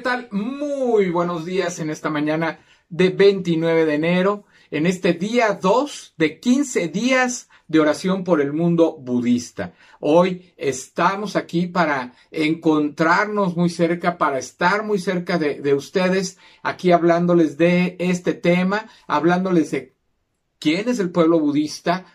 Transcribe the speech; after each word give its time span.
Hola, 0.00 0.16
¿qué 0.18 0.28
tal? 0.28 0.28
Muy 0.30 1.10
buenos 1.10 1.44
días 1.44 1.78
en 1.78 1.90
esta 1.90 2.08
mañana 2.08 2.60
de 2.88 3.10
29 3.10 3.84
de 3.84 3.94
enero, 3.94 4.44
en 4.70 4.86
este 4.86 5.12
día 5.12 5.58
2 5.60 6.14
de 6.16 6.40
15 6.40 6.88
días 6.88 7.50
de 7.68 7.80
oración 7.80 8.24
por 8.24 8.40
el 8.40 8.54
mundo 8.54 8.96
budista. 8.98 9.74
Hoy 9.98 10.54
estamos 10.56 11.36
aquí 11.36 11.66
para 11.66 12.14
encontrarnos 12.30 13.58
muy 13.58 13.68
cerca, 13.68 14.16
para 14.16 14.38
estar 14.38 14.84
muy 14.84 14.98
cerca 14.98 15.36
de, 15.36 15.60
de 15.60 15.74
ustedes, 15.74 16.38
aquí 16.62 16.92
hablándoles 16.92 17.58
de 17.58 17.96
este 17.98 18.32
tema, 18.32 18.86
hablándoles 19.06 19.70
de 19.70 19.96
quién 20.58 20.88
es 20.88 20.98
el 20.98 21.10
pueblo 21.10 21.40
budista, 21.40 22.06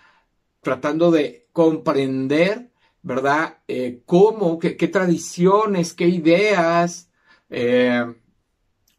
tratando 0.62 1.12
de 1.12 1.50
comprender, 1.52 2.72
¿verdad? 3.04 3.60
Eh, 3.68 4.02
¿Cómo? 4.08 4.58
Qué, 4.58 4.76
qué, 4.76 4.88
tradiciones? 4.88 5.94
¿Qué 5.94 6.08
ideas? 6.08 7.12
Eh, 7.50 8.04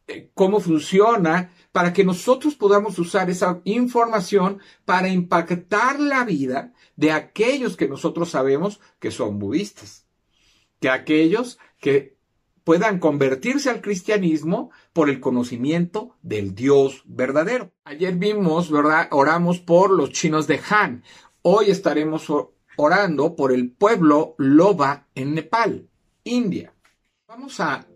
eh, 0.09 0.31
¿Cómo 0.35 0.61
funciona? 0.61 1.53
Para 1.73 1.93
que 1.93 2.05
nosotros 2.05 2.55
podamos 2.55 2.99
usar 2.99 3.29
esa 3.29 3.61
información 3.65 4.61
para 4.85 5.09
impactar 5.09 6.01
la 6.01 6.25
vida 6.25 6.73
de 6.95 7.13
aquellos 7.13 7.77
que 7.77 7.89
nosotros 7.89 8.31
sabemos 8.31 8.81
que 8.99 9.11
son 9.11 9.39
budistas. 9.39 10.07
Que 10.81 10.89
aquellos 10.89 11.59
que 11.81 12.17
puedan 12.67 12.99
convertirse 12.99 13.71
al 13.71 13.81
cristianismo 13.81 14.71
por 14.93 15.09
el 15.09 15.21
conocimiento 15.21 16.17
del 16.23 16.55
Dios 16.55 17.03
verdadero. 17.05 17.73
Ayer 17.85 18.15
vimos, 18.15 18.71
¿verdad? 18.71 19.09
Oramos 19.13 19.61
por 19.61 19.91
los 19.91 20.11
chinos 20.11 20.47
de 20.47 20.61
Han. 20.71 21.05
Hoy 21.43 21.71
estaremos 21.71 22.27
orando 22.77 23.37
por 23.37 23.53
el 23.53 23.71
pueblo 23.71 24.35
Loba 24.39 25.07
en 25.15 25.35
Nepal, 25.35 25.89
India. 26.25 26.75
Vamos 27.29 27.61
a, 27.61 27.87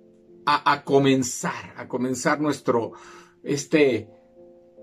a, 0.46 0.84
comenzar, 0.84 1.74
a 1.76 1.88
comenzar 1.88 2.40
nuestro, 2.40 2.92
este, 3.42 4.08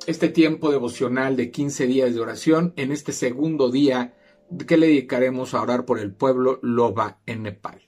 este 0.06 0.30
tiempo 0.30 0.72
devocional 0.72 1.36
de 1.36 1.52
15 1.52 1.88
días 1.88 2.14
de 2.14 2.22
oración 2.22 2.74
en 2.76 2.92
este 2.92 3.12
segundo 3.12 3.70
día 3.70 4.16
que 4.66 4.78
le 4.78 4.88
dedicaremos 4.88 5.54
a 5.54 5.62
orar 5.62 5.86
por 5.86 6.00
el 6.00 6.14
pueblo 6.14 6.60
Loba 6.62 7.20
en 7.26 7.44
Nepal. 7.44 7.82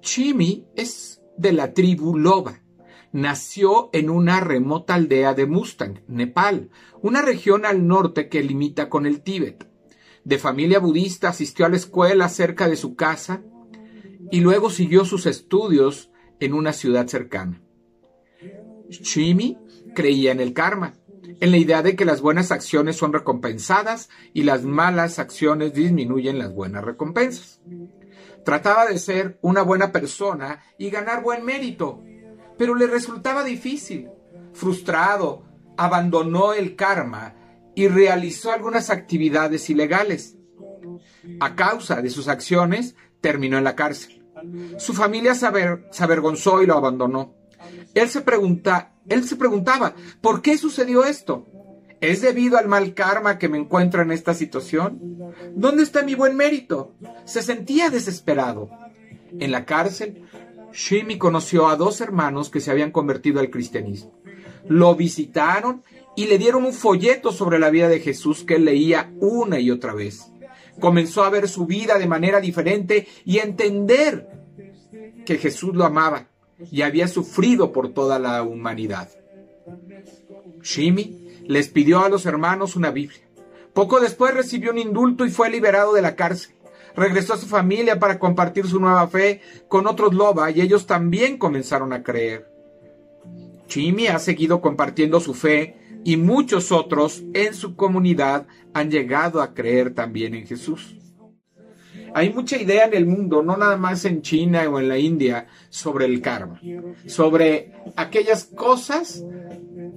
Chimi 0.00 0.66
es 0.76 1.22
de 1.36 1.52
la 1.52 1.72
tribu 1.72 2.18
Loba. 2.18 2.62
Nació 3.12 3.90
en 3.92 4.08
una 4.08 4.40
remota 4.40 4.94
aldea 4.94 5.34
de 5.34 5.46
Mustang, 5.46 6.02
Nepal, 6.06 6.70
una 7.02 7.22
región 7.22 7.66
al 7.66 7.86
norte 7.86 8.28
que 8.28 8.42
limita 8.42 8.88
con 8.88 9.04
el 9.04 9.22
Tíbet. 9.22 9.68
De 10.24 10.38
familia 10.38 10.78
budista 10.78 11.30
asistió 11.30 11.66
a 11.66 11.70
la 11.70 11.76
escuela 11.76 12.28
cerca 12.28 12.68
de 12.68 12.76
su 12.76 12.94
casa 12.94 13.42
y 14.30 14.40
luego 14.40 14.70
siguió 14.70 15.04
sus 15.04 15.26
estudios 15.26 16.10
en 16.38 16.54
una 16.54 16.72
ciudad 16.72 17.06
cercana. 17.06 17.62
Chimi 18.88 19.58
creía 19.94 20.32
en 20.32 20.40
el 20.40 20.52
karma, 20.52 20.94
en 21.40 21.50
la 21.50 21.56
idea 21.56 21.82
de 21.82 21.96
que 21.96 22.04
las 22.04 22.20
buenas 22.20 22.50
acciones 22.50 22.96
son 22.96 23.12
recompensadas 23.12 24.08
y 24.32 24.42
las 24.42 24.64
malas 24.64 25.18
acciones 25.18 25.74
disminuyen 25.74 26.38
las 26.38 26.52
buenas 26.52 26.84
recompensas. 26.84 27.60
Trataba 28.44 28.86
de 28.86 28.98
ser 28.98 29.38
una 29.42 29.62
buena 29.62 29.92
persona 29.92 30.62
y 30.78 30.90
ganar 30.90 31.22
buen 31.22 31.44
mérito, 31.44 32.02
pero 32.58 32.74
le 32.74 32.86
resultaba 32.86 33.44
difícil. 33.44 34.08
Frustrado, 34.52 35.44
abandonó 35.76 36.52
el 36.52 36.76
karma 36.76 37.34
y 37.74 37.88
realizó 37.88 38.52
algunas 38.52 38.90
actividades 38.90 39.70
ilegales. 39.70 40.36
A 41.38 41.54
causa 41.54 42.02
de 42.02 42.10
sus 42.10 42.28
acciones, 42.28 42.96
terminó 43.20 43.58
en 43.58 43.64
la 43.64 43.76
cárcel. 43.76 44.19
Su 44.78 44.94
familia 44.94 45.34
se, 45.34 45.46
aver, 45.46 45.86
se 45.90 46.04
avergonzó 46.04 46.62
y 46.62 46.66
lo 46.66 46.76
abandonó. 46.76 47.34
Él 47.94 48.08
se, 48.08 48.20
pregunta, 48.20 48.92
él 49.08 49.24
se 49.24 49.36
preguntaba, 49.36 49.94
¿por 50.20 50.42
qué 50.42 50.56
sucedió 50.56 51.04
esto? 51.04 51.46
¿Es 52.00 52.22
debido 52.22 52.56
al 52.56 52.68
mal 52.68 52.94
karma 52.94 53.38
que 53.38 53.48
me 53.48 53.58
encuentro 53.58 54.00
en 54.02 54.10
esta 54.10 54.32
situación? 54.32 54.98
¿Dónde 55.54 55.82
está 55.82 56.02
mi 56.02 56.14
buen 56.14 56.36
mérito? 56.36 56.94
Se 57.24 57.42
sentía 57.42 57.90
desesperado. 57.90 58.70
En 59.38 59.52
la 59.52 59.66
cárcel, 59.66 60.24
Shimi 60.72 61.18
conoció 61.18 61.68
a 61.68 61.76
dos 61.76 62.00
hermanos 62.00 62.48
que 62.48 62.60
se 62.60 62.70
habían 62.70 62.90
convertido 62.90 63.40
al 63.40 63.50
cristianismo. 63.50 64.18
Lo 64.66 64.94
visitaron 64.94 65.82
y 66.16 66.26
le 66.26 66.38
dieron 66.38 66.64
un 66.64 66.72
folleto 66.72 67.32
sobre 67.32 67.58
la 67.58 67.70
vida 67.70 67.88
de 67.88 68.00
Jesús 68.00 68.44
que 68.44 68.56
él 68.56 68.64
leía 68.64 69.12
una 69.20 69.58
y 69.58 69.70
otra 69.70 69.94
vez. 69.94 70.29
Comenzó 70.80 71.22
a 71.22 71.30
ver 71.30 71.48
su 71.48 71.66
vida 71.66 71.98
de 71.98 72.06
manera 72.06 72.40
diferente 72.40 73.06
y 73.24 73.38
entender 73.38 74.28
que 75.24 75.38
Jesús 75.38 75.74
lo 75.74 75.84
amaba 75.84 76.26
y 76.70 76.82
había 76.82 77.08
sufrido 77.08 77.72
por 77.72 77.92
toda 77.92 78.18
la 78.18 78.42
humanidad. 78.42 79.08
Shimi 80.62 81.44
les 81.46 81.68
pidió 81.68 82.04
a 82.04 82.08
los 82.08 82.26
hermanos 82.26 82.76
una 82.76 82.90
Biblia. 82.90 83.20
Poco 83.72 84.00
después 84.00 84.34
recibió 84.34 84.72
un 84.72 84.78
indulto 84.78 85.24
y 85.24 85.30
fue 85.30 85.50
liberado 85.50 85.94
de 85.94 86.02
la 86.02 86.16
cárcel. 86.16 86.54
Regresó 86.96 87.34
a 87.34 87.38
su 87.38 87.46
familia 87.46 87.98
para 87.98 88.18
compartir 88.18 88.66
su 88.66 88.80
nueva 88.80 89.06
fe 89.08 89.40
con 89.68 89.86
otros 89.86 90.12
loba 90.12 90.50
y 90.50 90.60
ellos 90.60 90.86
también 90.86 91.38
comenzaron 91.38 91.92
a 91.92 92.02
creer. 92.02 92.50
Chimi 93.68 94.08
ha 94.08 94.18
seguido 94.18 94.60
compartiendo 94.60 95.20
su 95.20 95.32
fe 95.32 95.76
y 96.04 96.16
muchos 96.16 96.72
otros 96.72 97.22
en 97.34 97.54
su 97.54 97.76
comunidad 97.76 98.46
han 98.72 98.90
llegado 98.90 99.42
a 99.42 99.54
creer 99.54 99.94
también 99.94 100.34
en 100.34 100.46
Jesús. 100.46 100.96
Hay 102.14 102.32
mucha 102.32 102.56
idea 102.56 102.86
en 102.86 102.94
el 102.94 103.06
mundo, 103.06 103.42
no 103.42 103.56
nada 103.56 103.76
más 103.76 104.04
en 104.04 104.22
China 104.22 104.68
o 104.68 104.80
en 104.80 104.88
la 104.88 104.98
India, 104.98 105.46
sobre 105.68 106.06
el 106.06 106.20
karma, 106.20 106.60
sobre 107.06 107.72
aquellas 107.96 108.44
cosas 108.44 109.24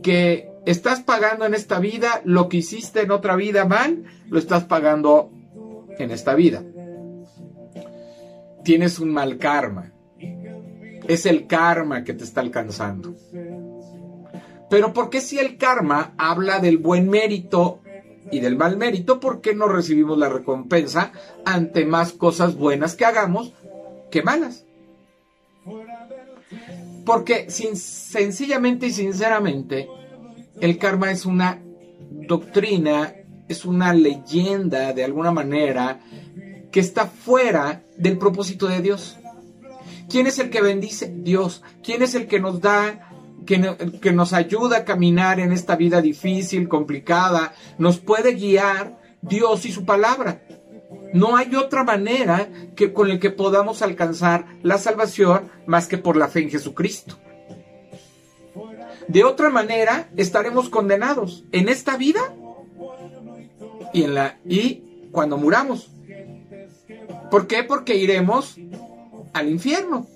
que 0.03 0.49
estás 0.65 1.01
pagando 1.01 1.45
en 1.45 1.53
esta 1.53 1.79
vida, 1.79 2.21
lo 2.23 2.49
que 2.49 2.57
hiciste 2.57 3.01
en 3.01 3.11
otra 3.11 3.35
vida 3.35 3.65
mal, 3.65 4.03
lo 4.29 4.37
estás 4.37 4.65
pagando 4.65 5.31
en 5.97 6.11
esta 6.11 6.35
vida. 6.35 6.63
Tienes 8.63 8.99
un 8.99 9.11
mal 9.11 9.37
karma. 9.37 9.91
Es 11.07 11.25
el 11.25 11.47
karma 11.47 12.03
que 12.03 12.13
te 12.13 12.23
está 12.23 12.41
alcanzando. 12.41 13.15
Pero 14.73 14.91
¿por 14.91 15.11
qué 15.11 15.21
si 15.21 15.37
el 15.37 15.57
karma 15.57 16.15
habla 16.17 16.57
del 16.57 16.79
buen 16.79 17.07
mérito 17.07 17.81
y 18.31 18.39
del 18.39 18.57
mal 18.57 18.75
mérito, 18.75 19.19
por 19.19 19.39
qué 19.39 19.53
no 19.53 19.67
recibimos 19.67 20.17
la 20.17 20.29
recompensa 20.29 21.11
ante 21.45 21.85
más 21.85 22.11
cosas 22.11 22.55
buenas 22.55 22.95
que 22.95 23.05
hagamos 23.05 23.53
que 24.09 24.23
malas? 24.23 24.65
Porque 27.05 27.51
sin, 27.51 27.77
sencillamente 27.77 28.87
y 28.87 28.93
sinceramente, 28.93 29.87
el 30.59 30.79
karma 30.79 31.11
es 31.11 31.27
una 31.27 31.61
doctrina, 32.09 33.13
es 33.47 33.65
una 33.65 33.93
leyenda 33.93 34.91
de 34.91 35.03
alguna 35.03 35.31
manera 35.31 35.99
que 36.71 36.79
está 36.79 37.05
fuera 37.05 37.83
del 37.95 38.17
propósito 38.17 38.65
de 38.65 38.81
Dios. 38.81 39.19
¿Quién 40.09 40.25
es 40.25 40.39
el 40.39 40.49
que 40.49 40.63
bendice? 40.63 41.13
Dios. 41.15 41.61
¿Quién 41.83 42.01
es 42.01 42.15
el 42.15 42.25
que 42.25 42.39
nos 42.39 42.59
da, 42.59 43.12
que, 43.45 44.11
nos 44.11 44.33
ayuda 44.33 44.77
a 44.77 44.85
caminar 44.85 45.39
en 45.39 45.51
esta 45.51 45.75
vida 45.75 46.01
difícil, 46.01 46.67
complicada? 46.67 47.53
Nos 47.77 47.99
puede 47.99 48.33
guiar 48.33 48.99
Dios 49.21 49.65
y 49.65 49.71
su 49.71 49.85
palabra. 49.85 50.43
No 51.13 51.35
hay 51.35 51.55
otra 51.55 51.83
manera 51.83 52.49
que 52.75 52.93
con 52.93 53.09
el 53.09 53.19
que 53.19 53.29
podamos 53.29 53.81
alcanzar 53.81 54.45
la 54.63 54.77
salvación 54.77 55.49
más 55.67 55.87
que 55.87 55.97
por 55.97 56.17
la 56.17 56.27
fe 56.27 56.41
en 56.41 56.49
Jesucristo. 56.49 57.17
De 59.07 59.23
otra 59.23 59.49
manera, 59.49 60.09
estaremos 60.15 60.69
condenados 60.69 61.43
en 61.51 61.69
esta 61.69 61.97
vida 61.97 62.21
y, 63.93 64.03
en 64.03 64.15
la, 64.15 64.39
y 64.45 65.09
cuando 65.11 65.37
muramos. 65.37 65.89
¿Por 67.29 67.47
qué? 67.47 67.63
Porque 67.63 67.95
iremos 67.95 68.55
al 69.33 69.49
infierno. 69.49 70.07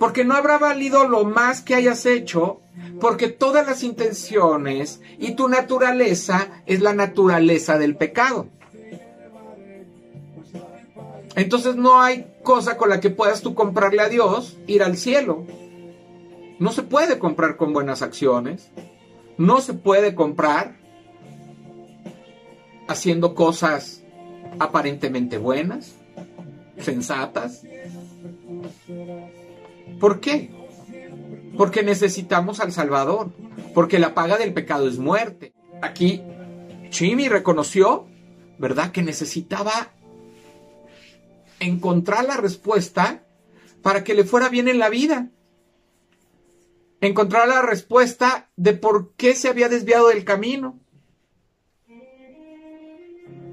Porque 0.00 0.24
no 0.24 0.34
habrá 0.34 0.58
valido 0.58 1.06
lo 1.06 1.24
más 1.24 1.60
que 1.60 1.76
hayas 1.76 2.06
hecho, 2.06 2.62
porque 3.00 3.28
todas 3.28 3.66
las 3.66 3.84
intenciones 3.84 5.00
y 5.18 5.36
tu 5.36 5.48
naturaleza 5.48 6.62
es 6.66 6.80
la 6.80 6.94
naturaleza 6.94 7.78
del 7.78 7.96
pecado. 7.96 8.48
Entonces 11.36 11.76
no 11.76 12.00
hay 12.00 12.26
cosa 12.42 12.76
con 12.76 12.88
la 12.88 13.00
que 13.00 13.10
puedas 13.10 13.42
tú 13.42 13.54
comprarle 13.54 14.00
a 14.02 14.08
Dios 14.08 14.56
ir 14.66 14.82
al 14.82 14.96
cielo. 14.96 15.44
No 16.58 16.72
se 16.72 16.82
puede 16.82 17.18
comprar 17.18 17.56
con 17.56 17.72
buenas 17.72 18.02
acciones. 18.02 18.70
No 19.38 19.60
se 19.60 19.74
puede 19.74 20.14
comprar 20.14 20.76
haciendo 22.88 23.34
cosas 23.34 24.02
aparentemente 24.58 25.38
buenas, 25.38 25.94
sensatas. 26.78 27.62
¿Por 30.00 30.20
qué? 30.20 30.50
Porque 31.56 31.82
necesitamos 31.82 32.58
al 32.58 32.72
Salvador. 32.72 33.30
Porque 33.74 33.98
la 33.98 34.14
paga 34.14 34.38
del 34.38 34.54
pecado 34.54 34.88
es 34.88 34.98
muerte. 34.98 35.52
Aquí 35.82 36.22
Chimi 36.88 37.28
reconoció, 37.28 38.08
¿verdad?, 38.58 38.90
que 38.90 39.02
necesitaba 39.02 39.92
encontrar 41.60 42.24
la 42.24 42.36
respuesta 42.36 43.22
para 43.82 44.02
que 44.02 44.14
le 44.14 44.24
fuera 44.24 44.48
bien 44.48 44.66
en 44.66 44.78
la 44.78 44.88
vida. 44.88 45.28
Encontrar 47.00 47.48
la 47.48 47.62
respuesta 47.62 48.50
de 48.56 48.72
por 48.72 49.12
qué 49.14 49.34
se 49.34 49.48
había 49.48 49.68
desviado 49.68 50.08
del 50.08 50.24
camino. 50.24 50.80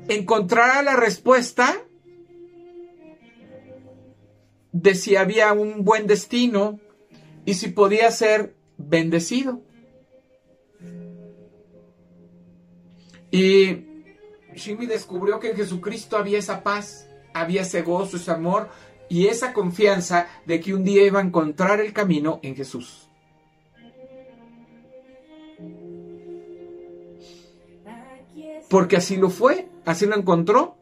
Encontrar 0.07 0.83
la 0.83 0.95
respuesta 0.95 1.86
de 4.81 4.93
si 4.93 5.15
había 5.15 5.53
un 5.53 5.83
buen 5.83 6.05
destino 6.05 6.79
y 7.45 7.55
si 7.55 7.69
podía 7.69 8.11
ser 8.11 8.55
bendecido. 8.77 9.61
Y 13.31 13.85
Shimi 14.55 14.85
descubrió 14.85 15.39
que 15.39 15.49
en 15.49 15.57
Jesucristo 15.57 16.15
había 16.17 16.37
esa 16.37 16.61
paz, 16.61 17.09
había 17.33 17.63
ese 17.63 17.81
gozo, 17.81 18.17
ese 18.17 18.31
amor 18.31 18.69
y 19.09 19.27
esa 19.27 19.51
confianza 19.51 20.27
de 20.45 20.59
que 20.59 20.75
un 20.75 20.83
día 20.83 21.03
iba 21.03 21.19
a 21.19 21.23
encontrar 21.23 21.79
el 21.79 21.91
camino 21.91 22.39
en 22.43 22.55
Jesús. 22.55 23.09
Porque 28.69 28.97
así 28.97 29.15
lo 29.15 29.31
fue, 29.31 29.69
así 29.85 30.05
lo 30.05 30.15
encontró. 30.15 30.77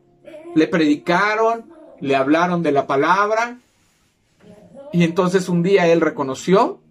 Le 0.54 0.68
predicaron, 0.68 1.72
le 2.02 2.16
hablaron 2.16 2.62
de 2.62 2.72
la 2.74 2.88
palabra 2.88 3.60
y 4.96 5.04
entonces 5.04 5.50
un 5.50 5.62
día 5.62 5.88
él 5.88 6.00
reconoció 6.00 6.82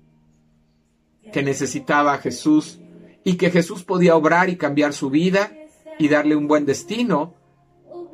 que 1.32 1.42
necesitaba 1.42 2.12
a 2.12 2.18
Jesús 2.18 2.78
y 3.24 3.38
que 3.38 3.50
Jesús 3.50 3.82
podía 3.82 4.14
obrar 4.14 4.50
y 4.50 4.56
cambiar 4.56 4.92
su 4.92 5.08
vida 5.08 5.56
y 5.98 6.08
darle 6.08 6.36
un 6.36 6.46
buen 6.46 6.66
destino 6.66 7.34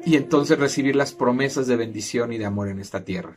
y 0.06 0.14
entonces 0.14 0.60
recibir 0.60 0.94
las 0.94 1.12
promesas 1.12 1.66
de 1.66 1.75
bendición 1.75 2.32
y 2.32 2.38
de 2.38 2.44
amor 2.44 2.69
en 2.69 2.78
esta 2.78 3.04
tierra. 3.04 3.37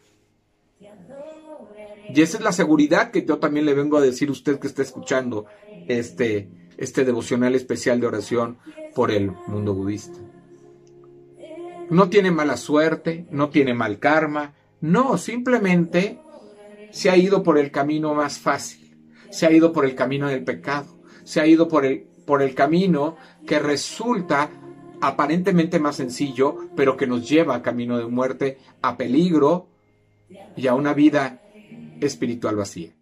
Y 2.14 2.22
esa 2.22 2.38
es 2.38 2.44
la 2.44 2.52
seguridad 2.52 3.10
que 3.10 3.26
yo 3.26 3.40
también 3.40 3.66
le 3.66 3.74
vengo 3.74 3.98
a 3.98 4.02
decir 4.02 4.30
a 4.30 4.34
usted 4.34 4.60
que 4.60 4.68
está 4.68 4.84
escuchando 4.84 5.48
este, 5.88 6.52
este 6.78 7.04
devocional 7.04 7.56
especial 7.56 8.00
de 8.00 8.06
oración 8.06 8.60
por 8.94 9.10
el 9.10 9.32
mundo 9.48 9.74
budista. 9.74 10.20
No 11.90 12.10
tiene 12.10 12.30
mala 12.30 12.58
suerte, 12.58 13.26
no 13.32 13.50
tiene 13.50 13.74
mal 13.74 13.98
karma, 13.98 14.54
no, 14.82 15.18
simplemente 15.18 16.20
se 16.94 17.10
ha 17.10 17.18
ido 17.18 17.42
por 17.42 17.58
el 17.58 17.72
camino 17.72 18.14
más 18.14 18.38
fácil, 18.38 18.96
se 19.32 19.48
ha 19.48 19.52
ido 19.52 19.74
por 19.74 19.84
el 19.84 19.96
camino 19.96 20.28
del 20.28 20.44
pecado, 20.44 21.00
se 21.24 21.42
ha 21.42 21.48
ido 21.48 21.68
por 21.68 21.86
el, 21.86 22.04
por 22.26 22.44
el 22.44 22.54
camino 22.54 23.18
que 23.48 23.58
resulta 23.58 24.52
aparentemente 25.02 25.80
más 25.80 25.96
sencillo, 25.96 26.56
pero 26.76 26.96
que 26.96 27.08
nos 27.08 27.28
lleva 27.28 27.56
a 27.56 27.62
camino 27.64 27.98
de 27.98 28.06
muerte, 28.06 28.60
a 28.84 28.96
peligro 28.96 29.68
y 30.56 30.68
a 30.68 30.76
una 30.76 30.94
vida 30.94 31.42
espiritual 32.00 32.58
vacía. 32.58 32.96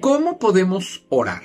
¿Cómo 0.00 0.38
podemos 0.38 1.06
orar? 1.08 1.44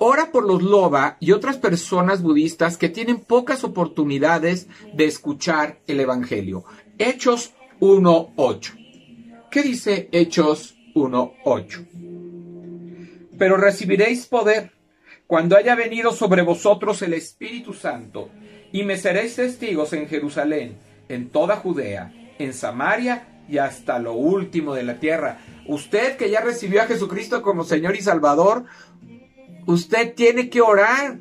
Ora 0.00 0.32
por 0.32 0.46
los 0.46 0.62
loba 0.62 1.16
y 1.20 1.30
otras 1.30 1.58
personas 1.58 2.22
budistas 2.22 2.76
que 2.76 2.88
tienen 2.88 3.20
pocas 3.20 3.62
oportunidades 3.62 4.66
de 4.94 5.04
escuchar 5.04 5.80
el 5.86 6.00
Evangelio. 6.00 6.64
Hechos 6.98 7.52
1.8. 7.80 8.79
¿Qué 9.50 9.62
dice 9.62 10.08
Hechos 10.12 10.76
1.8? 10.94 11.86
Pero 13.36 13.56
recibiréis 13.56 14.26
poder 14.26 14.70
cuando 15.26 15.56
haya 15.56 15.74
venido 15.74 16.12
sobre 16.12 16.42
vosotros 16.42 17.02
el 17.02 17.14
Espíritu 17.14 17.74
Santo, 17.74 18.30
y 18.72 18.84
me 18.84 18.96
seréis 18.96 19.34
testigos 19.36 19.92
en 19.92 20.08
Jerusalén, 20.08 20.76
en 21.08 21.30
toda 21.30 21.56
Judea, 21.56 22.12
en 22.38 22.52
Samaria 22.52 23.42
y 23.48 23.58
hasta 23.58 23.98
lo 23.98 24.12
último 24.12 24.74
de 24.74 24.84
la 24.84 25.00
tierra. 25.00 25.38
Usted 25.66 26.16
que 26.16 26.30
ya 26.30 26.40
recibió 26.40 26.82
a 26.82 26.86
Jesucristo 26.86 27.42
como 27.42 27.64
Señor 27.64 27.96
y 27.96 28.02
Salvador, 28.02 28.66
usted 29.66 30.14
tiene 30.14 30.48
que 30.48 30.60
orar 30.60 31.18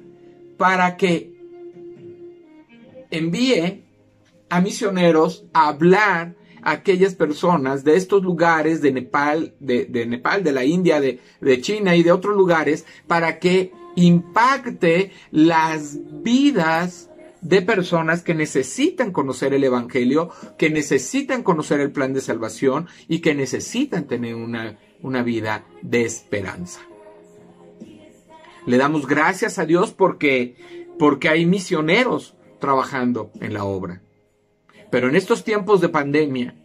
para 0.58 0.98
que 0.98 1.34
envíe 3.10 3.84
a 4.50 4.62
misioneros 4.62 5.46
a 5.54 5.70
hablar 5.70 6.36
aquellas 6.62 7.16
personas 7.16 7.84
de 7.84 7.96
estos 7.96 8.24
lugares 8.24 8.82
de 8.82 8.92
Nepal, 8.92 9.54
de, 9.60 10.06
Nepal, 10.08 10.44
de 10.44 10.52
la 10.52 10.66
India, 10.66 11.00
de, 11.00 11.20
de 11.42 11.62
China 11.62 11.96
y 11.96 12.04
de 12.04 12.12
otros 12.12 12.36
lugares, 12.36 12.86
para 13.08 13.40
que 13.40 13.72
impacte 13.96 15.12
las 15.32 15.98
vidas 16.24 17.10
de 17.42 17.62
personas 17.62 18.22
que 18.22 18.34
necesitan 18.34 19.12
conocer 19.12 19.54
el 19.54 19.64
Evangelio, 19.64 20.30
que 20.58 20.70
necesitan 20.70 21.44
conocer 21.44 21.80
el 21.80 21.92
plan 21.92 22.14
de 22.14 22.22
salvación 22.22 22.88
y 23.08 23.20
que 23.20 23.34
necesitan 23.34 24.06
tener 24.06 24.36
una, 24.36 24.78
una 25.02 25.24
vida 25.24 25.66
de 25.82 26.04
esperanza. 26.04 26.82
Le 28.66 28.78
damos 28.78 29.08
gracias 29.08 29.58
a 29.58 29.66
Dios 29.66 29.92
porque, 29.92 30.56
porque 30.98 31.30
hay 31.30 31.46
misioneros 31.46 32.36
trabajando 32.60 33.32
en 33.40 33.54
la 33.54 33.64
obra. 33.64 34.02
Pero 34.90 35.10
en 35.10 35.16
estos 35.16 35.44
tiempos 35.44 35.82
de 35.82 35.90
pandemia 35.90 36.56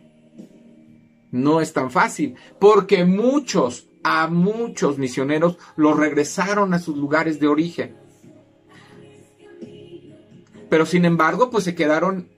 no 1.30 1.60
es 1.60 1.72
tan 1.72 1.90
fácil, 1.90 2.36
porque 2.58 3.04
muchos, 3.04 3.88
a 4.02 4.28
muchos 4.28 4.98
misioneros 4.98 5.58
los 5.76 5.96
regresaron 5.96 6.74
a 6.74 6.78
sus 6.78 6.96
lugares 6.96 7.40
de 7.40 7.48
origen. 7.48 7.96
Pero 10.70 10.86
sin 10.86 11.04
embargo, 11.04 11.50
pues 11.50 11.64
se 11.64 11.74
quedaron 11.74 12.28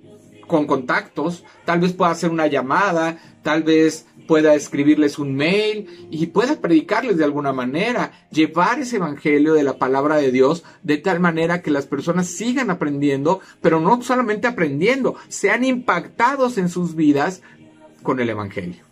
con 0.47 0.67
contactos, 0.67 1.45
tal 1.65 1.81
vez 1.81 1.93
pueda 1.93 2.13
hacer 2.13 2.31
una 2.31 2.47
llamada, 2.47 3.19
tal 3.43 3.63
vez 3.63 4.07
pueda 4.27 4.55
escribirles 4.55 5.19
un 5.19 5.35
mail 5.35 6.09
y 6.11 6.27
pueda 6.27 6.61
predicarles 6.61 7.17
de 7.17 7.25
alguna 7.25 7.53
manera, 7.53 8.13
llevar 8.31 8.81
ese 8.81 8.97
evangelio 8.97 9.55
de 9.55 9.63
la 9.63 9.79
palabra 9.79 10.17
de 10.17 10.33
Dios 10.33 10.65
de 10.83 10.99
tal 10.99 11.21
manera 11.21 11.63
que 11.63 11.71
las 11.71 11.87
personas 11.87 12.27
sigan 12.27 12.71
aprendiendo, 12.71 13.41
pero 13.61 13.81
no 13.81 14.03
solamente 14.03 14.47
aprendiendo, 14.47 15.17
sean 15.29 15.65
impactados 15.65 16.59
en 16.59 16.69
sus 16.69 16.97
vidas 16.97 17.43
con 18.03 18.21
el 18.21 18.31
evangelio. 18.31 18.85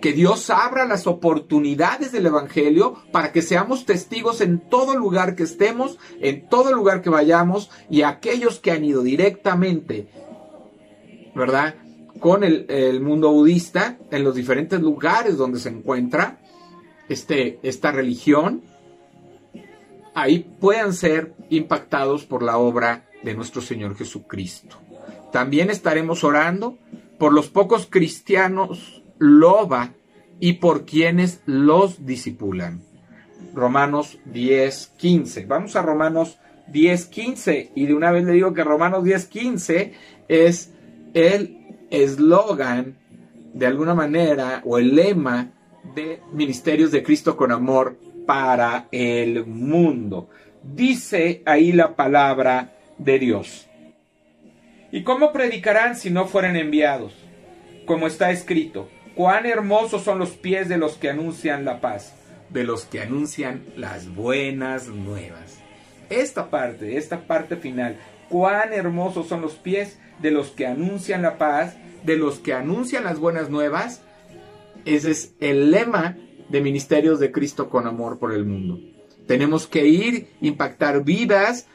Que 0.00 0.12
Dios 0.12 0.48
abra 0.50 0.86
las 0.86 1.06
oportunidades 1.06 2.12
del 2.12 2.26
Evangelio 2.26 2.94
para 3.12 3.32
que 3.32 3.42
seamos 3.42 3.84
testigos 3.84 4.40
en 4.40 4.58
todo 4.58 4.96
lugar 4.96 5.36
que 5.36 5.42
estemos, 5.42 5.98
en 6.20 6.48
todo 6.48 6.72
lugar 6.72 7.02
que 7.02 7.10
vayamos 7.10 7.70
y 7.90 8.02
aquellos 8.02 8.60
que 8.60 8.70
han 8.70 8.84
ido 8.84 9.02
directamente, 9.02 10.08
¿verdad? 11.34 11.74
con 12.20 12.44
el, 12.44 13.00
mundo 13.00 13.32
budista 13.32 13.98
en 14.10 14.22
los 14.22 14.34
diferentes 14.34 14.80
lugares 14.80 15.36
donde 15.36 15.58
se 15.58 15.70
encuentra 15.70 16.38
este, 17.08 17.58
esta 17.62 17.90
religión, 17.90 18.62
ahí 20.14 20.46
puedan 20.60 20.92
ser 20.92 21.34
impactados 21.48 22.26
por 22.26 22.42
la 22.42 22.58
obra 22.58 23.08
de 23.24 23.34
nuestro 23.34 23.62
Señor 23.62 23.96
Jesucristo. 23.96 24.76
También 25.32 25.70
estaremos 25.70 26.22
orando 26.22 26.78
por 27.18 27.32
los 27.32 27.48
pocos 27.48 27.86
cristianos 27.88 29.02
loba 29.20 29.92
y 30.40 30.54
por 30.54 30.84
quienes 30.84 31.42
los 31.46 32.04
disipulan. 32.04 32.82
Romanos 33.54 34.18
10, 34.24 34.94
15. 34.96 35.46
Vamos 35.46 35.76
a 35.76 35.82
Romanos 35.82 36.38
10, 36.68 37.06
15. 37.06 37.72
Y 37.76 37.86
de 37.86 37.94
una 37.94 38.10
vez 38.10 38.24
le 38.24 38.32
digo 38.32 38.52
que 38.52 38.64
Romanos 38.64 39.04
10, 39.04 39.26
15 39.26 39.92
es 40.28 40.72
el 41.14 41.86
eslogan, 41.90 42.96
de 43.52 43.66
alguna 43.66 43.94
manera, 43.94 44.62
o 44.64 44.78
el 44.78 44.96
lema 44.96 45.52
de 45.94 46.20
Ministerios 46.32 46.90
de 46.90 47.02
Cristo 47.02 47.36
con 47.36 47.52
Amor 47.52 47.98
para 48.26 48.88
el 48.92 49.44
mundo. 49.46 50.28
Dice 50.62 51.42
ahí 51.46 51.72
la 51.72 51.96
palabra 51.96 52.76
de 52.98 53.18
Dios. 53.18 53.66
¿Y 54.92 55.02
cómo 55.02 55.32
predicarán 55.32 55.96
si 55.96 56.10
no 56.10 56.26
fueren 56.26 56.56
enviados? 56.56 57.14
Como 57.86 58.06
está 58.06 58.30
escrito, 58.30 58.88
cuán 59.20 59.44
hermosos 59.44 60.02
son 60.02 60.18
los 60.18 60.30
pies 60.30 60.70
de 60.70 60.78
los 60.78 60.94
que 60.94 61.10
anuncian 61.10 61.66
la 61.66 61.82
paz, 61.82 62.14
de 62.48 62.64
los 62.64 62.86
que 62.86 63.02
anuncian 63.02 63.62
las 63.76 64.08
buenas 64.14 64.88
nuevas. 64.88 65.58
Esta 66.08 66.48
parte, 66.48 66.96
esta 66.96 67.26
parte 67.26 67.56
final, 67.56 67.98
cuán 68.30 68.72
hermosos 68.72 69.28
son 69.28 69.42
los 69.42 69.56
pies 69.56 69.98
de 70.20 70.30
los 70.30 70.48
que 70.48 70.66
anuncian 70.66 71.20
la 71.20 71.36
paz, 71.36 71.76
de 72.02 72.16
los 72.16 72.38
que 72.38 72.54
anuncian 72.54 73.04
las 73.04 73.18
buenas 73.18 73.50
nuevas. 73.50 74.00
Ese 74.86 75.10
es 75.10 75.34
el 75.38 75.70
lema 75.70 76.16
de 76.48 76.62
Ministerios 76.62 77.20
de 77.20 77.30
Cristo 77.30 77.68
con 77.68 77.86
amor 77.86 78.18
por 78.18 78.32
el 78.32 78.46
mundo. 78.46 78.80
Tenemos 79.26 79.66
que 79.66 79.84
ir, 79.84 80.28
impactar 80.40 81.04
vidas, 81.04 81.66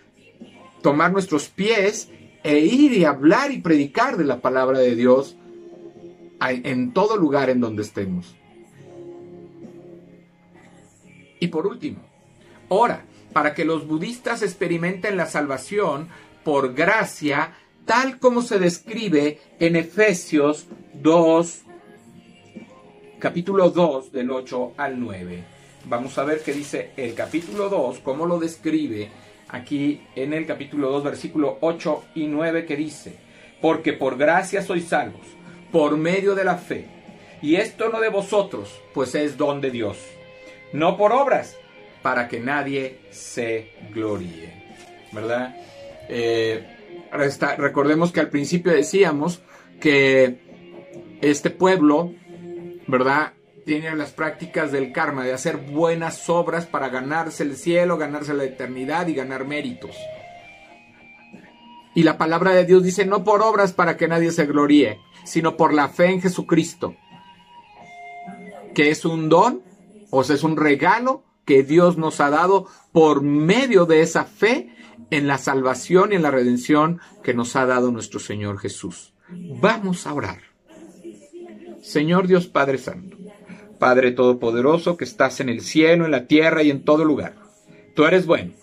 tomar 0.81 1.11
nuestros 1.11 1.49
pies 1.49 2.09
e 2.43 2.57
ir 2.57 2.91
y 2.93 3.05
hablar 3.05 3.51
y 3.51 3.61
predicar 3.61 4.17
de 4.17 4.25
la 4.25 4.41
palabra 4.41 4.79
de 4.79 4.95
Dios 4.95 5.37
en 6.41 6.93
todo 6.93 7.17
lugar 7.17 7.49
en 7.49 7.59
donde 7.59 7.83
estemos. 7.83 8.35
Y 11.39 11.47
por 11.47 11.67
último, 11.67 11.99
ora 12.69 13.05
para 13.33 13.53
que 13.53 13.65
los 13.65 13.85
budistas 13.85 14.41
experimenten 14.41 15.17
la 15.17 15.25
salvación 15.25 16.07
por 16.43 16.73
gracia 16.73 17.53
tal 17.85 18.17
como 18.19 18.41
se 18.41 18.59
describe 18.59 19.39
en 19.59 19.75
Efesios 19.75 20.67
2, 20.93 21.61
capítulo 23.19 23.69
2, 23.69 24.11
del 24.11 24.31
8 24.31 24.73
al 24.77 24.99
9. 24.99 25.43
Vamos 25.87 26.17
a 26.17 26.23
ver 26.23 26.41
qué 26.41 26.53
dice 26.53 26.91
el 26.97 27.13
capítulo 27.13 27.69
2, 27.69 27.99
cómo 27.99 28.25
lo 28.25 28.39
describe 28.39 29.09
aquí 29.49 30.01
en 30.15 30.33
el 30.33 30.45
capítulo 30.45 30.89
2, 30.91 31.03
versículo 31.03 31.57
8 31.61 32.03
y 32.15 32.27
9, 32.27 32.65
que 32.65 32.75
dice, 32.75 33.17
porque 33.61 33.93
por 33.93 34.17
gracia 34.17 34.63
sois 34.63 34.87
salvos, 34.87 35.27
por 35.71 35.97
medio 35.97 36.35
de 36.35 36.43
la 36.43 36.57
fe, 36.57 36.87
y 37.41 37.55
esto 37.55 37.89
no 37.89 37.99
de 37.99 38.09
vosotros, 38.09 38.81
pues 38.93 39.15
es 39.15 39.37
don 39.37 39.61
de 39.61 39.71
Dios, 39.71 39.97
no 40.73 40.97
por 40.97 41.11
obras, 41.11 41.57
para 42.01 42.27
que 42.27 42.39
nadie 42.39 42.99
se 43.11 43.71
gloríe. 43.93 44.53
¿Verdad? 45.11 45.55
Eh, 46.07 46.63
recordemos 47.57 48.11
que 48.11 48.19
al 48.19 48.29
principio 48.29 48.71
decíamos 48.71 49.41
que 49.79 50.39
este 51.21 51.49
pueblo, 51.49 52.13
¿verdad? 52.87 53.33
Tiene 53.65 53.95
las 53.95 54.11
prácticas 54.11 54.71
del 54.71 54.91
karma, 54.91 55.23
de 55.23 55.33
hacer 55.33 55.57
buenas 55.57 56.29
obras 56.29 56.65
para 56.65 56.89
ganarse 56.89 57.43
el 57.43 57.55
cielo, 57.55 57.97
ganarse 57.97 58.33
la 58.33 58.43
eternidad 58.43 59.07
y 59.07 59.15
ganar 59.15 59.45
méritos. 59.45 59.95
Y 61.95 62.03
la 62.03 62.17
palabra 62.17 62.51
de 62.51 62.65
Dios 62.65 62.83
dice, 62.83 63.05
no 63.05 63.23
por 63.23 63.41
obras 63.41 63.73
para 63.73 63.97
que 63.97 64.07
nadie 64.07 64.31
se 64.31 64.45
gloríe, 64.45 64.99
sino 65.25 65.57
por 65.57 65.73
la 65.73 65.89
fe 65.89 66.11
en 66.11 66.21
Jesucristo, 66.21 66.95
que 68.73 68.91
es 68.91 69.05
un 69.05 69.27
don, 69.29 69.61
o 70.09 70.23
sea, 70.23 70.35
es 70.35 70.43
un 70.43 70.55
regalo 70.55 71.23
que 71.45 71.63
Dios 71.63 71.97
nos 71.97 72.19
ha 72.21 72.29
dado 72.29 72.67
por 72.91 73.21
medio 73.21 73.85
de 73.85 74.01
esa 74.01 74.25
fe 74.25 74.69
en 75.11 75.27
la 75.27 75.37
salvación 75.37 76.11
y 76.11 76.15
en 76.15 76.23
la 76.23 76.31
redención 76.31 76.99
que 77.23 77.33
nos 77.33 77.55
ha 77.55 77.65
dado 77.65 77.91
nuestro 77.91 78.19
Señor 78.19 78.57
Jesús. 78.59 79.13
Vamos 79.29 80.07
a 80.07 80.13
orar. 80.13 80.41
Señor 81.81 82.27
Dios 82.27 82.47
Padre 82.47 82.79
Santo, 82.79 83.15
Padre 83.77 84.11
Todopoderoso 84.11 84.97
que 84.97 85.03
estás 85.03 85.39
en 85.39 85.49
el 85.49 85.61
cielo, 85.61 86.05
en 86.05 86.11
la 86.11 86.25
tierra 86.25 86.63
y 86.63 86.71
en 86.71 86.83
todo 86.83 87.05
lugar. 87.05 87.35
Tú 87.95 88.05
eres 88.05 88.25
bueno, 88.25 88.53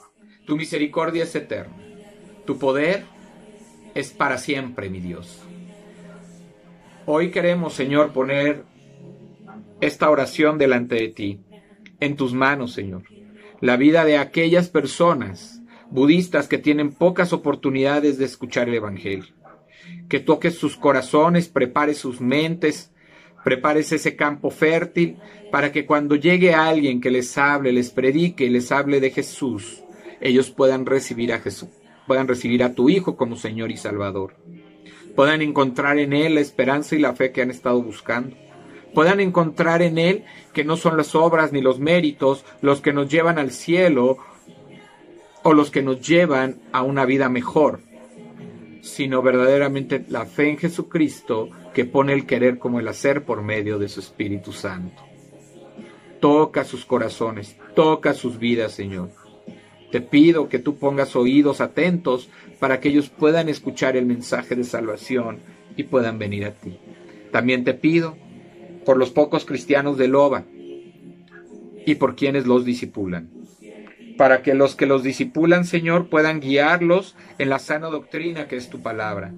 tu 0.45 0.57
misericordia 0.57 1.23
es 1.23 1.35
eterna, 1.35 1.77
tu 2.45 2.59
poder 2.59 3.05
es 3.95 4.11
para 4.11 4.39
siempre, 4.39 4.91
mi 4.91 5.01
Dios. 5.01 5.42
Hoy 7.05 7.33
queremos, 7.33 7.75
Señor, 7.75 8.13
poner 8.13 8.65
esta 9.81 10.09
oración 10.09 10.57
delante 10.57 10.95
de 10.95 11.09
ti 11.09 11.41
en 11.99 12.15
tus 12.15 12.33
manos, 12.33 12.73
Señor. 12.73 13.03
La 13.61 13.77
vida 13.77 14.05
de 14.05 14.19
aquellas 14.19 14.69
personas 14.69 15.63
budistas 15.91 16.47
que 16.47 16.59
tienen 16.59 16.93
pocas 16.93 17.33
oportunidades 17.33 18.19
de 18.19 18.25
escuchar 18.25 18.69
el 18.69 18.77
Evangelio. 18.77 19.35
Que 20.09 20.21
toques 20.21 20.57
sus 20.57 20.77
corazones, 20.77 21.49
prepares 21.49 21.99
sus 21.99 22.21
mentes, 22.21 22.93
prepares 23.43 23.91
ese 23.91 24.15
campo 24.15 24.51
fértil 24.51 25.17
para 25.51 25.73
que 25.73 25.87
cuando 25.87 26.15
llegue 26.15 26.55
alguien 26.55 27.01
que 27.01 27.11
les 27.11 27.37
hable, 27.37 27.73
les 27.73 27.91
predique, 27.91 28.49
les 28.49 28.71
hable 28.71 29.01
de 29.01 29.11
Jesús, 29.11 29.83
ellos 30.21 30.51
puedan 30.51 30.87
recibir 30.87 31.33
a 31.33 31.41
Jesús, 31.41 31.71
puedan 32.07 32.29
recibir 32.29 32.63
a 32.63 32.75
tu 32.75 32.89
Hijo 32.89 33.17
como 33.17 33.35
Señor 33.35 33.73
y 33.73 33.77
Salvador. 33.77 34.37
Puedan 35.15 35.43
encontrar 35.43 35.99
en 35.99 36.13
Él 36.13 36.35
la 36.35 36.41
esperanza 36.41 36.95
y 36.97 36.99
la 36.99 37.15
fe 37.15 37.33
que 37.33 37.43
han 37.43 37.51
estado 37.51 37.83
buscando 37.83 38.37
puedan 38.95 39.21
encontrar 39.21 39.83
en 39.83 39.99
Él 39.99 40.25
que 40.53 40.65
no 40.65 40.77
son 40.77 40.97
las 40.97 41.15
obras 41.15 41.53
ni 41.53 41.61
los 41.61 41.79
méritos 41.79 42.45
los 42.61 42.81
que 42.81 42.93
nos 42.93 43.09
llevan 43.09 43.39
al 43.39 43.51
cielo 43.51 44.19
o 45.43 45.53
los 45.55 45.71
que 45.71 45.83
nos 45.83 46.07
llevan 46.07 46.61
a 46.73 46.83
una 46.83 47.05
vida 47.05 47.29
mejor, 47.29 47.81
sino 48.81 49.23
verdaderamente 49.23 50.05
la 50.09 50.25
fe 50.25 50.51
en 50.51 50.59
Jesucristo 50.59 51.51
que 51.75 51.85
pone 51.85 52.13
el 52.13 52.27
querer 52.27 52.59
como 52.59 52.79
el 52.79 52.89
hacer 52.89 53.25
por 53.25 53.43
medio 53.43 53.79
de 53.79 53.89
su 53.89 54.01
Espíritu 54.01 54.53
Santo. 54.53 55.03
Toca 56.21 56.63
sus 56.63 56.85
corazones, 56.85 57.57
toca 57.75 58.15
sus 58.15 58.39
vidas, 58.39 58.73
Señor. 58.73 59.11
Te 59.93 60.01
pido 60.01 60.49
que 60.49 60.59
tú 60.59 60.77
pongas 60.77 61.15
oídos 61.15 61.61
atentos 61.61 62.31
para 62.59 62.81
que 62.81 62.89
ellos 62.89 63.11
puedan 63.11 63.51
escuchar 63.51 63.95
el 63.95 64.07
mensaje 64.07 64.57
de 64.57 64.65
salvación 64.65 65.41
y 65.77 65.83
puedan 65.83 66.19
venir 66.19 66.47
a 66.47 66.53
ti. 66.53 66.79
También 67.31 67.63
te 67.63 67.75
pido 67.75 68.17
por 68.87 68.97
los 68.97 69.11
pocos 69.11 69.45
cristianos 69.45 69.99
de 69.99 70.09
Loba 70.09 70.45
y 71.85 71.97
por 71.97 72.17
quienes 72.17 72.47
los 72.47 72.65
disipulan. 72.65 73.29
Para 74.17 74.43
que 74.43 74.55
los 74.55 74.77
que 74.77 74.87
los 74.87 75.03
disipulan, 75.03 75.67
Señor, 75.67 76.09
puedan 76.09 76.41
guiarlos 76.41 77.15
en 77.37 77.51
la 77.51 77.59
sana 77.59 77.89
doctrina 77.89 78.49
que 78.49 78.57
es 78.57 78.71
tu 78.71 78.81
palabra. 78.81 79.35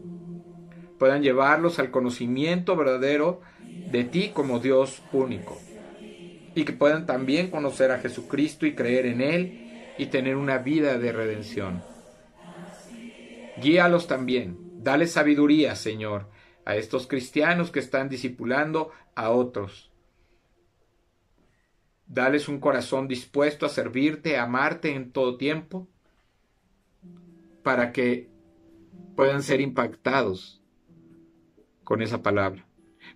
Puedan 1.00 1.25
llevarlos 1.25 1.80
al 1.80 1.90
conocimiento 1.90 2.76
verdadero 2.76 3.40
de 3.90 4.04
ti 4.04 4.30
como 4.32 4.61
Dios 4.61 5.02
único. 5.12 5.61
Y 6.54 6.62
que 6.62 6.73
puedan 6.73 7.06
también 7.06 7.50
conocer 7.50 7.90
a 7.90 7.99
Jesucristo 7.99 8.66
y 8.66 8.75
creer 8.75 9.06
en 9.06 9.20
Él 9.20 9.63
y 9.98 10.06
tener 10.06 10.36
una 10.36 10.58
vida 10.58 10.98
de 10.98 11.12
redención. 11.12 11.82
Guíalos 13.60 14.06
también. 14.06 14.58
Dale 14.82 15.06
sabiduría, 15.06 15.76
Señor, 15.76 16.28
a 16.64 16.76
estos 16.76 17.06
cristianos 17.06 17.70
que 17.70 17.78
están 17.78 18.08
discipulando 18.08 18.90
a 19.14 19.30
otros. 19.30 19.90
Dales 22.06 22.48
un 22.48 22.60
corazón 22.60 23.08
dispuesto 23.08 23.64
a 23.64 23.70
servirte, 23.70 24.36
a 24.36 24.44
amarte 24.44 24.94
en 24.94 25.10
todo 25.10 25.36
tiempo, 25.36 25.88
para 27.62 27.92
que 27.92 28.28
puedan 29.16 29.42
ser 29.42 29.60
impactados 29.60 30.60
con 31.82 32.02
esa 32.02 32.22
palabra, 32.22 32.66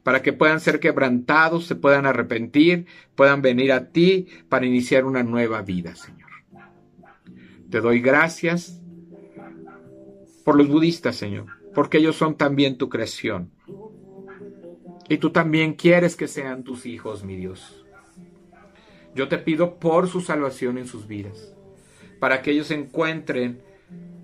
para 0.02 0.22
que 0.22 0.32
puedan 0.32 0.60
ser 0.60 0.80
quebrantados, 0.80 1.66
se 1.66 1.74
puedan 1.74 2.06
arrepentir, 2.06 2.86
puedan 3.14 3.42
venir 3.42 3.72
a 3.72 3.90
ti 3.90 4.28
para 4.48 4.66
iniciar 4.66 5.04
una 5.04 5.22
nueva 5.22 5.60
vida, 5.62 5.94
Señor. 5.94 6.27
Te 7.70 7.80
doy 7.80 8.00
gracias 8.00 8.80
por 10.44 10.56
los 10.56 10.68
budistas, 10.68 11.16
Señor, 11.16 11.46
porque 11.74 11.98
ellos 11.98 12.16
son 12.16 12.36
también 12.36 12.78
tu 12.78 12.88
creación. 12.88 13.50
Y 15.08 15.18
tú 15.18 15.30
también 15.30 15.74
quieres 15.74 16.16
que 16.16 16.28
sean 16.28 16.64
tus 16.64 16.86
hijos, 16.86 17.24
mi 17.24 17.36
Dios. 17.36 17.84
Yo 19.14 19.28
te 19.28 19.38
pido 19.38 19.78
por 19.78 20.08
su 20.08 20.20
salvación 20.20 20.78
en 20.78 20.86
sus 20.86 21.06
vidas, 21.06 21.54
para 22.20 22.40
que 22.40 22.52
ellos 22.52 22.70
encuentren, 22.70 23.60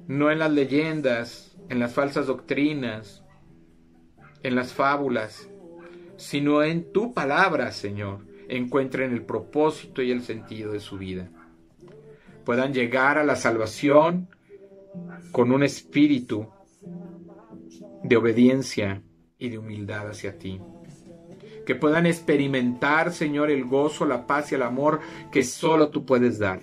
no 0.06 0.30
en 0.30 0.38
las 0.38 0.52
leyendas, 0.52 1.56
en 1.68 1.80
las 1.80 1.92
falsas 1.92 2.26
doctrinas, 2.26 3.24
en 4.42 4.54
las 4.54 4.72
fábulas, 4.72 5.48
sino 6.16 6.62
en 6.62 6.92
tu 6.92 7.12
palabra, 7.12 7.72
Señor, 7.72 8.20
encuentren 8.48 9.12
el 9.12 9.22
propósito 9.22 10.02
y 10.02 10.10
el 10.10 10.22
sentido 10.22 10.72
de 10.72 10.80
su 10.80 10.96
vida. 10.96 11.30
Puedan 12.44 12.72
llegar 12.72 13.18
a 13.18 13.24
la 13.24 13.36
salvación 13.36 14.28
con 15.32 15.52
un 15.52 15.62
espíritu 15.62 16.48
de 18.02 18.16
obediencia 18.16 19.02
y 19.38 19.48
de 19.48 19.58
humildad 19.58 20.08
hacia 20.08 20.38
ti 20.38 20.60
que 21.64 21.74
puedan 21.74 22.06
experimentar, 22.06 23.12
Señor, 23.12 23.50
el 23.50 23.64
gozo, 23.64 24.04
la 24.04 24.26
paz 24.26 24.52
y 24.52 24.54
el 24.54 24.62
amor 24.62 25.00
que 25.32 25.42
solo 25.42 25.88
tú 25.88 26.04
puedes 26.04 26.38
dar. 26.38 26.60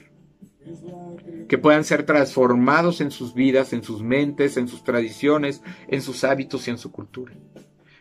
Que 1.47 1.57
puedan 1.57 1.83
ser 1.83 2.05
transformados 2.05 3.01
en 3.01 3.11
sus 3.11 3.33
vidas, 3.33 3.73
en 3.73 3.83
sus 3.83 4.03
mentes, 4.03 4.57
en 4.57 4.67
sus 4.67 4.83
tradiciones, 4.83 5.61
en 5.87 6.01
sus 6.01 6.23
hábitos 6.23 6.67
y 6.67 6.71
en 6.71 6.77
su 6.77 6.91
cultura. 6.91 7.33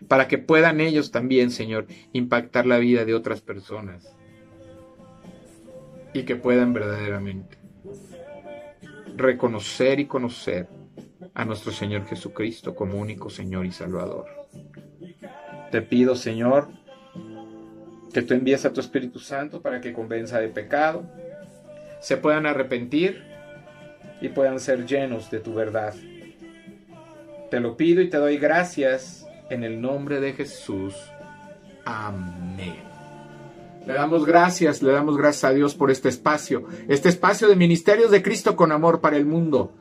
Para 0.08 0.28
que 0.28 0.38
puedan 0.38 0.80
ellos 0.80 1.10
también, 1.10 1.50
Señor, 1.50 1.86
impactar 2.12 2.66
la 2.66 2.78
vida 2.78 3.04
de 3.04 3.14
otras 3.14 3.40
personas. 3.40 4.14
Y 6.12 6.24
que 6.24 6.36
puedan 6.36 6.72
verdaderamente 6.72 7.59
reconocer 9.16 10.00
y 10.00 10.06
conocer 10.06 10.68
a 11.34 11.44
nuestro 11.44 11.72
Señor 11.72 12.06
Jesucristo 12.06 12.74
como 12.74 12.98
único 12.98 13.30
Señor 13.30 13.66
y 13.66 13.72
Salvador. 13.72 14.26
Te 15.70 15.82
pido, 15.82 16.16
Señor, 16.16 16.68
que 18.12 18.22
tú 18.22 18.34
envíes 18.34 18.64
a 18.64 18.72
tu 18.72 18.80
Espíritu 18.80 19.18
Santo 19.18 19.62
para 19.62 19.80
que 19.80 19.92
convenza 19.92 20.40
de 20.40 20.48
pecado, 20.48 21.04
se 22.00 22.16
puedan 22.16 22.46
arrepentir 22.46 23.22
y 24.20 24.28
puedan 24.30 24.58
ser 24.58 24.86
llenos 24.86 25.30
de 25.30 25.40
tu 25.40 25.54
verdad. 25.54 25.94
Te 27.50 27.60
lo 27.60 27.76
pido 27.76 28.00
y 28.00 28.10
te 28.10 28.16
doy 28.16 28.38
gracias 28.38 29.26
en 29.48 29.64
el 29.64 29.80
nombre 29.80 30.20
de 30.20 30.32
Jesús. 30.32 30.94
Amén. 31.84 32.99
Le 33.86 33.94
damos 33.94 34.26
gracias, 34.26 34.82
le 34.82 34.92
damos 34.92 35.16
gracias 35.16 35.44
a 35.44 35.54
Dios 35.54 35.74
por 35.74 35.90
este 35.90 36.08
espacio, 36.08 36.64
este 36.88 37.08
espacio 37.08 37.48
de 37.48 37.56
Ministerios 37.56 38.10
de 38.10 38.22
Cristo 38.22 38.56
con 38.56 38.72
amor 38.72 39.00
para 39.00 39.16
el 39.16 39.26
mundo, 39.26 39.72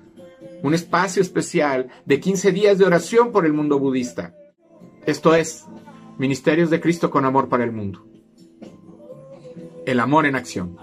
un 0.63 0.74
espacio 0.74 1.22
especial 1.22 1.89
de 2.06 2.20
15 2.20 2.51
días 2.51 2.77
de 2.77 2.86
oración 2.86 3.32
por 3.32 3.46
el 3.46 3.53
mundo 3.53 3.77
budista. 3.77 4.36
Esto 5.06 5.36
es 5.36 5.65
Ministerios 6.18 6.70
de 6.70 6.79
Cristo 6.79 7.10
con 7.10 7.25
amor 7.25 7.50
para 7.50 7.63
el 7.63 7.72
mundo 7.72 8.10
el 9.91 10.00
amor 10.00 10.25
en 10.25 10.36
acción. 10.36 10.77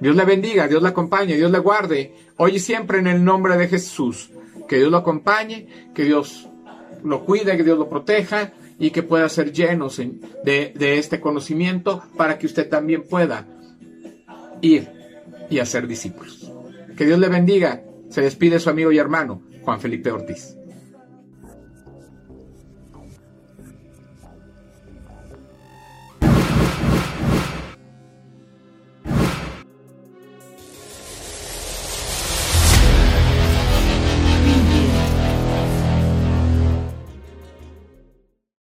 Dios 0.00 0.16
le 0.16 0.24
bendiga, 0.24 0.68
Dios 0.68 0.82
le 0.82 0.88
acompañe, 0.88 1.36
Dios 1.36 1.50
le 1.50 1.58
guarde, 1.58 2.14
hoy 2.36 2.56
y 2.56 2.58
siempre 2.58 2.98
en 2.98 3.06
el 3.06 3.24
nombre 3.24 3.56
de 3.56 3.68
Jesús. 3.68 4.30
Que 4.68 4.76
Dios 4.76 4.90
lo 4.90 4.98
acompañe, 4.98 5.90
que 5.94 6.04
Dios 6.04 6.48
lo 7.02 7.24
cuide, 7.24 7.56
que 7.56 7.64
Dios 7.64 7.78
lo 7.78 7.88
proteja 7.88 8.52
y 8.78 8.90
que 8.90 9.02
pueda 9.02 9.28
ser 9.28 9.52
lleno 9.52 9.88
de, 10.44 10.72
de 10.74 10.98
este 10.98 11.20
conocimiento 11.20 12.02
para 12.16 12.38
que 12.38 12.46
usted 12.46 12.68
también 12.68 13.02
pueda 13.02 13.46
ir 14.60 14.88
y 15.50 15.58
hacer 15.58 15.86
discípulos. 15.86 16.52
Que 16.96 17.06
Dios 17.06 17.18
le 17.18 17.28
bendiga. 17.28 17.82
Se 18.10 18.22
despide 18.22 18.58
su 18.58 18.70
amigo 18.70 18.90
y 18.90 18.98
hermano 18.98 19.42
Juan 19.62 19.80
Felipe 19.80 20.10
Ortiz. 20.10 20.57